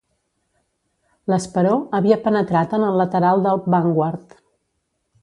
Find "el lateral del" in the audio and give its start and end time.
2.91-3.65